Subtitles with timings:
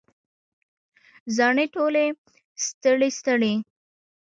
[1.35, 2.05] زاڼې ټولې
[2.65, 3.53] ستړي، ستړي